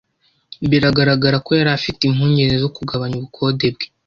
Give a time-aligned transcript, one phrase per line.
[0.69, 3.85] Biragaragara ko yari afite impungenge zo kugabanya ubukode bwe.